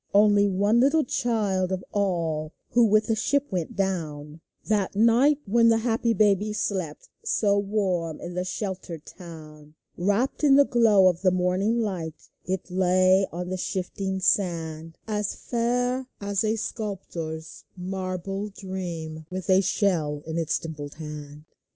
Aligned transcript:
Only 0.15 0.47
one 0.47 0.79
little 0.79 1.03
child 1.03 1.71
of 1.71 1.85
all 1.91 2.53
Who 2.71 2.85
with 2.85 3.05
the 3.05 3.15
ship 3.15 3.51
went 3.51 3.75
down 3.75 4.41
212" 4.63 4.63
GOD 4.63 4.65
KNOWS 4.65 4.69
That 4.69 4.95
night 4.99 5.37
when 5.45 5.69
the 5.69 5.77
happy 5.77 6.13
babies 6.15 6.59
slept 6.59 7.09
So 7.23 7.59
warm 7.59 8.19
in 8.19 8.33
the 8.33 8.43
sheltered 8.43 9.05
town. 9.05 9.75
Wrapped 9.95 10.43
in 10.43 10.55
the 10.55 10.65
glow 10.65 11.07
of 11.07 11.21
the 11.21 11.29
morning 11.29 11.79
light, 11.81 12.29
It 12.47 12.71
lay 12.71 13.27
on 13.31 13.49
the 13.49 13.57
shifting 13.57 14.19
sand, 14.19 14.97
As 15.07 15.35
fair 15.35 16.07
as 16.19 16.43
a 16.43 16.55
sculptor's 16.55 17.65
marble 17.77 18.49
dream, 18.49 19.27
With 19.29 19.51
a 19.51 19.61
shell 19.61 20.23
in 20.25 20.39
its 20.39 20.57
dimpled 20.57 20.95
hand. 20.95 21.45